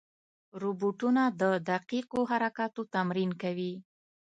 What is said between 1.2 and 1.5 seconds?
د